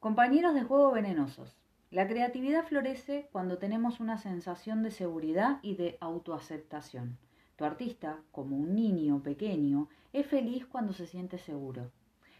Compañeros 0.00 0.54
de 0.54 0.62
juego 0.62 0.92
venenosos. 0.92 1.54
La 1.90 2.08
creatividad 2.08 2.64
florece 2.64 3.28
cuando 3.32 3.58
tenemos 3.58 4.00
una 4.00 4.16
sensación 4.16 4.82
de 4.82 4.90
seguridad 4.90 5.58
y 5.60 5.74
de 5.74 5.98
autoaceptación. 6.00 7.18
Tu 7.56 7.66
artista, 7.66 8.18
como 8.32 8.56
un 8.56 8.74
niño 8.74 9.22
pequeño, 9.22 9.90
es 10.14 10.26
feliz 10.26 10.64
cuando 10.64 10.94
se 10.94 11.06
siente 11.06 11.36
seguro. 11.36 11.90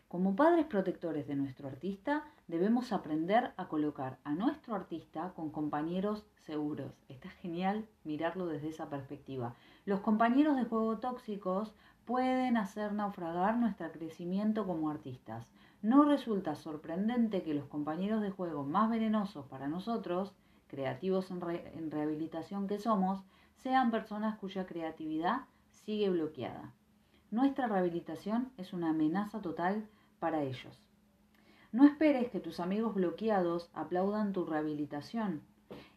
Como 0.09 0.37
padres 0.37 0.65
protectores 0.65 1.29
de 1.29 1.37
nuestro 1.37 1.69
artista, 1.69 2.25
debemos 2.48 2.95
aprender 2.95 3.52
a 3.59 3.68
colocar 3.68 4.16
a 4.24 4.32
nuestro 4.32 4.74
artista 4.74 5.34
con 5.36 5.50
compañeros 5.50 6.24
seguros. 6.46 6.95
Está 7.11 7.29
genial 7.29 7.86
mirarlo 8.04 8.46
desde 8.46 8.70
esa 8.70 8.88
perspectiva. 8.88 9.54
Los 9.84 10.00
compañeros 10.00 10.56
de 10.56 10.64
juego 10.64 10.98
tóxicos 10.98 11.74
pueden 12.06 12.56
hacer 12.56 12.95
naufragar 12.95 13.58
nuestro 13.58 13.92
crecimiento 13.92 14.66
como 14.66 14.88
artistas. 14.88 15.46
No 15.83 16.05
resulta 16.05 16.55
sorprendente 16.55 17.43
que 17.43 17.55
los 17.55 17.67
compañeros 17.67 18.21
de 18.21 18.30
juego 18.30 18.65
más 18.65 18.91
venenosos 18.91 19.47
para 19.47 19.69
nosotros, 19.69 20.34
creativos 20.66 21.30
en, 21.30 21.41
en 21.75 21.91
rehabilitación 21.91 22.69
que 22.69 22.79
somos, 22.79 23.25
sean 23.57 23.91
personas 23.91 24.38
cuya 24.38 24.66
creatividad 24.66 25.43
sigue 25.71 26.11
bloqueada. 26.11 26.74
Nuestra 27.30 27.66
rehabilitación 27.66 28.52
es 28.57 28.73
una 28.73 28.91
amenaza 28.91 29.41
total 29.41 29.88
para 30.19 30.43
ellos. 30.43 30.87
No 31.73 31.85
esperes 31.85 32.30
que 32.30 32.41
tus 32.41 32.59
amigos 32.59 32.95
bloqueados 32.95 33.71
aplaudan 33.73 34.33
tu 34.33 34.45
rehabilitación. 34.45 35.43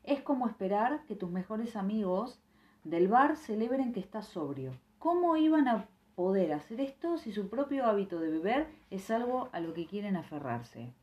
Es 0.04 0.22
como 0.22 0.48
esperar 0.48 1.04
que 1.06 1.16
tus 1.16 1.32
mejores 1.32 1.76
amigos 1.76 2.40
del 2.84 3.08
bar 3.08 3.36
celebren 3.38 3.92
que 3.92 4.00
estás 4.00 4.28
sobrio. 4.28 4.74
¿Cómo 5.00 5.36
iban 5.36 5.68
a 5.68 5.88
poder 6.16 6.54
hacer 6.54 6.82
esto 6.82 7.18
si 7.18 7.32
su 7.32 7.50
propio 7.50 7.86
hábito 7.86 8.20
de 8.20 8.30
beber 8.30 8.68
es 8.90 9.10
algo 9.12 9.50
a 9.52 9.60
lo 9.60 9.74
que 9.74 9.86
quieren 9.86 10.16
aferrarse? 10.16 10.94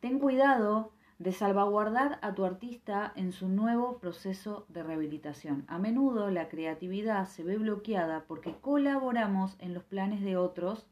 Ten 0.00 0.18
cuidado 0.18 0.90
de 1.18 1.30
salvaguardar 1.30 2.18
a 2.22 2.34
tu 2.34 2.44
artista 2.44 3.12
en 3.14 3.30
su 3.30 3.48
nuevo 3.48 3.98
proceso 3.98 4.66
de 4.68 4.82
rehabilitación. 4.82 5.64
A 5.68 5.78
menudo 5.78 6.30
la 6.30 6.48
creatividad 6.48 7.28
se 7.28 7.44
ve 7.44 7.58
bloqueada 7.58 8.24
porque 8.26 8.56
colaboramos 8.60 9.54
en 9.60 9.72
los 9.72 9.84
planes 9.84 10.22
de 10.22 10.36
otros 10.36 10.86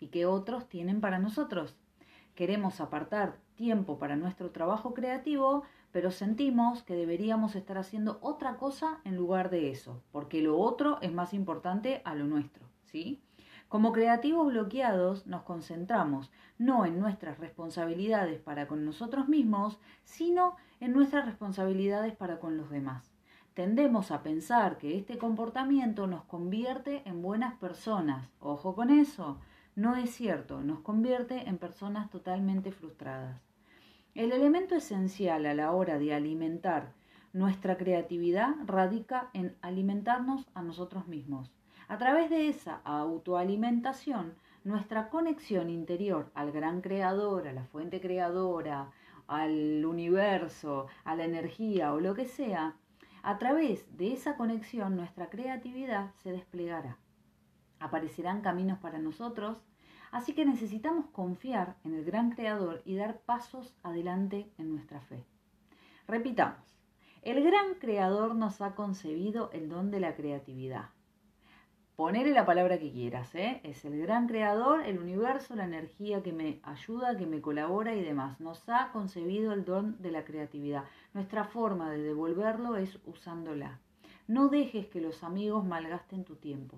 y 0.00 0.08
que 0.08 0.26
otros 0.26 0.68
tienen 0.68 1.00
para 1.00 1.20
nosotros. 1.20 1.76
Queremos 2.34 2.80
apartar 2.80 3.36
tiempo 3.54 3.98
para 3.98 4.16
nuestro 4.16 4.50
trabajo 4.50 4.92
creativo, 4.92 5.62
pero 5.96 6.10
sentimos 6.10 6.82
que 6.82 6.94
deberíamos 6.94 7.56
estar 7.56 7.78
haciendo 7.78 8.18
otra 8.20 8.58
cosa 8.58 9.00
en 9.04 9.16
lugar 9.16 9.48
de 9.48 9.70
eso, 9.70 10.02
porque 10.12 10.42
lo 10.42 10.58
otro 10.58 10.98
es 11.00 11.10
más 11.10 11.32
importante 11.32 12.02
a 12.04 12.14
lo 12.14 12.26
nuestro, 12.26 12.66
¿sí? 12.84 13.22
Como 13.70 13.92
creativos 13.92 14.48
bloqueados 14.48 15.26
nos 15.26 15.44
concentramos 15.44 16.30
no 16.58 16.84
en 16.84 17.00
nuestras 17.00 17.38
responsabilidades 17.38 18.38
para 18.42 18.68
con 18.68 18.84
nosotros 18.84 19.26
mismos, 19.26 19.78
sino 20.04 20.56
en 20.80 20.92
nuestras 20.92 21.24
responsabilidades 21.24 22.14
para 22.14 22.40
con 22.40 22.58
los 22.58 22.68
demás. 22.68 23.14
Tendemos 23.54 24.10
a 24.10 24.22
pensar 24.22 24.76
que 24.76 24.98
este 24.98 25.16
comportamiento 25.16 26.06
nos 26.06 26.24
convierte 26.24 27.08
en 27.08 27.22
buenas 27.22 27.54
personas. 27.54 28.28
Ojo 28.38 28.74
con 28.74 28.90
eso. 28.90 29.38
No 29.74 29.96
es 29.96 30.10
cierto, 30.10 30.60
nos 30.60 30.80
convierte 30.80 31.48
en 31.48 31.56
personas 31.56 32.10
totalmente 32.10 32.70
frustradas. 32.70 33.45
El 34.16 34.32
elemento 34.32 34.74
esencial 34.74 35.44
a 35.44 35.52
la 35.52 35.72
hora 35.72 35.98
de 35.98 36.14
alimentar 36.14 36.94
nuestra 37.34 37.76
creatividad 37.76 38.54
radica 38.64 39.28
en 39.34 39.54
alimentarnos 39.60 40.46
a 40.54 40.62
nosotros 40.62 41.06
mismos. 41.06 41.52
A 41.86 41.98
través 41.98 42.30
de 42.30 42.48
esa 42.48 42.80
autoalimentación, 42.84 44.32
nuestra 44.64 45.10
conexión 45.10 45.68
interior 45.68 46.30
al 46.32 46.50
gran 46.50 46.80
creador, 46.80 47.46
a 47.46 47.52
la 47.52 47.64
fuente 47.66 48.00
creadora, 48.00 48.90
al 49.26 49.84
universo, 49.84 50.86
a 51.04 51.14
la 51.14 51.26
energía 51.26 51.92
o 51.92 52.00
lo 52.00 52.14
que 52.14 52.24
sea, 52.24 52.74
a 53.22 53.36
través 53.36 53.98
de 53.98 54.14
esa 54.14 54.38
conexión 54.38 54.96
nuestra 54.96 55.28
creatividad 55.28 56.14
se 56.22 56.32
desplegará 56.32 56.96
aparecerán 57.78 58.40
caminos 58.40 58.78
para 58.78 58.98
nosotros, 58.98 59.62
así 60.10 60.34
que 60.34 60.44
necesitamos 60.44 61.06
confiar 61.06 61.76
en 61.84 61.94
el 61.94 62.04
gran 62.04 62.30
creador 62.30 62.82
y 62.84 62.96
dar 62.96 63.20
pasos 63.20 63.74
adelante 63.82 64.50
en 64.58 64.70
nuestra 64.70 65.00
fe. 65.00 65.24
Repitamos, 66.06 66.78
el 67.22 67.42
gran 67.42 67.74
creador 67.80 68.34
nos 68.36 68.60
ha 68.60 68.74
concebido 68.74 69.50
el 69.52 69.68
don 69.68 69.90
de 69.90 70.00
la 70.00 70.14
creatividad. 70.14 70.90
Ponele 71.96 72.32
la 72.32 72.44
palabra 72.44 72.78
que 72.78 72.92
quieras, 72.92 73.34
¿eh? 73.34 73.60
es 73.64 73.84
el 73.86 73.98
gran 73.98 74.28
creador, 74.28 74.82
el 74.84 74.98
universo, 74.98 75.56
la 75.56 75.64
energía 75.64 76.22
que 76.22 76.32
me 76.32 76.60
ayuda, 76.62 77.16
que 77.16 77.24
me 77.24 77.40
colabora 77.40 77.94
y 77.94 78.04
demás. 78.04 78.38
Nos 78.38 78.68
ha 78.68 78.92
concebido 78.92 79.54
el 79.54 79.64
don 79.64 80.00
de 80.02 80.10
la 80.10 80.24
creatividad. 80.24 80.84
Nuestra 81.14 81.44
forma 81.44 81.90
de 81.90 82.02
devolverlo 82.02 82.76
es 82.76 82.98
usándola. 83.06 83.80
No 84.28 84.48
dejes 84.48 84.88
que 84.88 85.00
los 85.00 85.22
amigos 85.22 85.64
malgasten 85.64 86.24
tu 86.24 86.36
tiempo. 86.36 86.76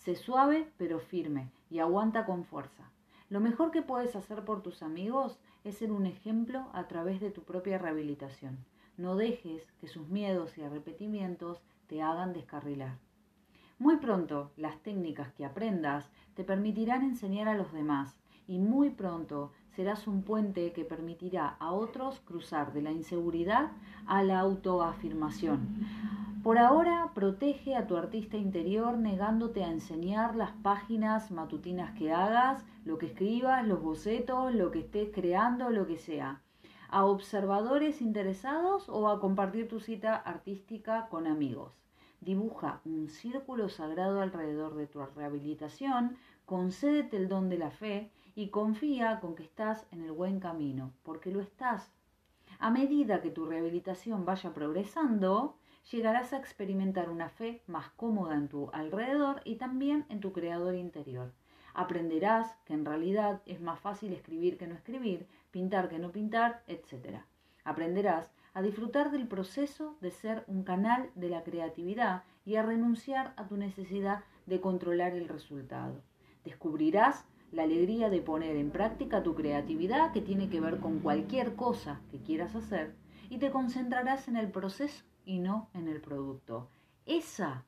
Sé 0.00 0.16
suave 0.16 0.72
pero 0.78 0.98
firme 0.98 1.50
y 1.68 1.78
aguanta 1.78 2.24
con 2.24 2.44
fuerza. 2.44 2.90
Lo 3.28 3.38
mejor 3.38 3.70
que 3.70 3.82
puedes 3.82 4.16
hacer 4.16 4.46
por 4.46 4.62
tus 4.62 4.82
amigos 4.82 5.38
es 5.62 5.76
ser 5.76 5.92
un 5.92 6.06
ejemplo 6.06 6.70
a 6.72 6.88
través 6.88 7.20
de 7.20 7.30
tu 7.30 7.42
propia 7.42 7.76
rehabilitación. 7.76 8.64
No 8.96 9.14
dejes 9.14 9.70
que 9.78 9.88
sus 9.88 10.08
miedos 10.08 10.56
y 10.56 10.62
arrepentimientos 10.62 11.60
te 11.86 12.00
hagan 12.00 12.32
descarrilar. 12.32 12.96
Muy 13.78 13.98
pronto 13.98 14.52
las 14.56 14.78
técnicas 14.78 15.34
que 15.34 15.44
aprendas 15.44 16.10
te 16.34 16.44
permitirán 16.44 17.02
enseñar 17.02 17.46
a 17.46 17.54
los 17.54 17.70
demás 17.70 18.18
y 18.48 18.58
muy 18.58 18.88
pronto 18.88 19.52
serás 19.76 20.06
un 20.06 20.22
puente 20.22 20.72
que 20.72 20.86
permitirá 20.86 21.56
a 21.58 21.72
otros 21.72 22.20
cruzar 22.20 22.72
de 22.72 22.80
la 22.80 22.90
inseguridad 22.90 23.72
a 24.06 24.22
la 24.22 24.40
autoafirmación. 24.40 25.86
Por 26.42 26.56
ahora, 26.56 27.10
protege 27.12 27.76
a 27.76 27.86
tu 27.86 27.98
artista 27.98 28.38
interior 28.38 28.96
negándote 28.96 29.62
a 29.62 29.70
enseñar 29.70 30.34
las 30.36 30.52
páginas 30.52 31.30
matutinas 31.30 31.92
que 31.98 32.14
hagas, 32.14 32.64
lo 32.86 32.96
que 32.96 33.06
escribas, 33.06 33.66
los 33.66 33.82
bocetos, 33.82 34.54
lo 34.54 34.70
que 34.70 34.78
estés 34.78 35.10
creando, 35.12 35.68
lo 35.68 35.86
que 35.86 35.98
sea. 35.98 36.40
A 36.88 37.04
observadores 37.04 38.00
interesados 38.00 38.88
o 38.88 39.10
a 39.10 39.20
compartir 39.20 39.68
tu 39.68 39.80
cita 39.80 40.16
artística 40.16 41.08
con 41.10 41.26
amigos. 41.26 41.74
Dibuja 42.22 42.80
un 42.86 43.10
círculo 43.10 43.68
sagrado 43.68 44.22
alrededor 44.22 44.76
de 44.76 44.86
tu 44.86 45.04
rehabilitación, 45.04 46.16
concédete 46.46 47.18
el 47.18 47.28
don 47.28 47.50
de 47.50 47.58
la 47.58 47.70
fe 47.70 48.12
y 48.34 48.48
confía 48.48 49.20
con 49.20 49.34
que 49.34 49.42
estás 49.42 49.86
en 49.90 50.00
el 50.00 50.12
buen 50.12 50.40
camino, 50.40 50.94
porque 51.02 51.30
lo 51.30 51.40
estás. 51.40 51.92
A 52.58 52.70
medida 52.70 53.20
que 53.20 53.30
tu 53.30 53.44
rehabilitación 53.44 54.24
vaya 54.24 54.54
progresando, 54.54 55.59
llegarás 55.90 56.32
a 56.32 56.38
experimentar 56.38 57.10
una 57.10 57.28
fe 57.28 57.62
más 57.66 57.90
cómoda 57.90 58.34
en 58.34 58.48
tu 58.48 58.70
alrededor 58.72 59.40
y 59.44 59.56
también 59.56 60.06
en 60.08 60.20
tu 60.20 60.32
creador 60.32 60.74
interior. 60.74 61.32
Aprenderás 61.74 62.56
que 62.64 62.74
en 62.74 62.84
realidad 62.84 63.42
es 63.46 63.60
más 63.60 63.80
fácil 63.80 64.12
escribir 64.12 64.58
que 64.58 64.66
no 64.66 64.74
escribir, 64.74 65.26
pintar 65.50 65.88
que 65.88 65.98
no 65.98 66.10
pintar, 66.10 66.62
etc. 66.66 67.20
Aprenderás 67.64 68.30
a 68.54 68.62
disfrutar 68.62 69.10
del 69.10 69.28
proceso 69.28 69.96
de 70.00 70.10
ser 70.10 70.44
un 70.48 70.64
canal 70.64 71.10
de 71.14 71.28
la 71.28 71.44
creatividad 71.44 72.24
y 72.44 72.56
a 72.56 72.62
renunciar 72.62 73.32
a 73.36 73.46
tu 73.46 73.56
necesidad 73.56 74.24
de 74.46 74.60
controlar 74.60 75.14
el 75.14 75.28
resultado. 75.28 76.02
Descubrirás 76.44 77.24
la 77.52 77.62
alegría 77.62 78.10
de 78.10 78.20
poner 78.20 78.56
en 78.56 78.70
práctica 78.70 79.22
tu 79.22 79.34
creatividad 79.34 80.12
que 80.12 80.20
tiene 80.20 80.48
que 80.48 80.60
ver 80.60 80.78
con 80.78 81.00
cualquier 81.00 81.54
cosa 81.54 82.00
que 82.10 82.20
quieras 82.20 82.54
hacer 82.54 82.94
y 83.28 83.38
te 83.38 83.50
concentrarás 83.50 84.28
en 84.28 84.36
el 84.36 84.50
proceso 84.50 85.04
y 85.24 85.38
no 85.38 85.70
en 85.74 85.88
el 85.88 86.00
producto. 86.00 86.68
Esa, 87.06 87.64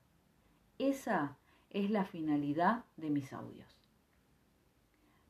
esa 0.79 1.37
es 1.71 1.91
la 1.91 2.05
finalidad 2.05 2.85
de 2.97 3.11
mis 3.11 3.33
audios. 3.33 3.77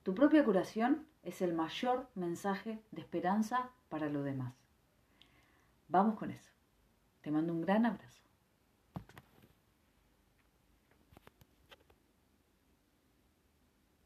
Tu 0.03 0.15
propia 0.15 0.45
curación 0.45 1.07
es 1.23 1.43
el 1.43 1.55
mayor 1.55 2.09
mensaje 2.15 2.83
de 2.91 3.01
esperanza 3.01 3.71
para 3.89 4.09
lo 4.09 4.23
demás. 4.23 4.55
Vamos 5.89 6.17
con 6.17 6.31
eso. 6.31 6.51
Te 7.21 7.31
mando 7.31 7.53
un 7.53 7.61
gran 7.61 7.87
abrazo. 7.87 8.22